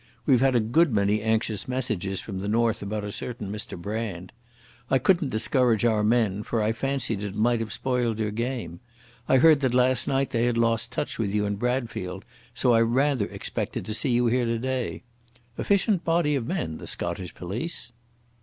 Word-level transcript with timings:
We've 0.25 0.41
had 0.41 0.55
a 0.55 0.59
good 0.59 0.95
many 0.95 1.21
anxious 1.21 1.67
messages 1.67 2.21
from 2.21 2.39
the 2.39 2.47
north 2.47 2.81
about 2.81 3.03
a 3.03 3.11
certain 3.11 3.51
Mr 3.51 3.79
Brand. 3.79 4.31
I 4.89 4.97
couldn't 4.97 5.29
discourage 5.29 5.85
our 5.85 6.03
men, 6.03 6.41
for 6.41 6.59
I 6.59 6.71
fancied 6.71 7.21
it 7.21 7.35
might 7.35 7.59
have 7.59 7.71
spoiled 7.71 8.17
your 8.17 8.31
game. 8.31 8.79
I 9.29 9.37
heard 9.37 9.59
that 9.59 9.75
last 9.75 10.07
night 10.07 10.31
they 10.31 10.45
had 10.45 10.57
lost 10.57 10.91
touch 10.91 11.19
with 11.19 11.31
you 11.35 11.45
in 11.45 11.53
Bradfield, 11.57 12.25
so 12.55 12.73
I 12.73 12.81
rather 12.81 13.27
expected 13.27 13.85
to 13.85 13.93
see 13.93 14.09
you 14.09 14.25
here 14.25 14.45
today. 14.45 15.03
Efficient 15.59 16.03
body 16.03 16.33
of 16.33 16.47
men 16.47 16.79
the 16.79 16.87
Scottish 16.87 17.35
police." 17.35 17.91